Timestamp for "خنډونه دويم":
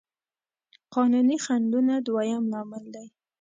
1.45-2.43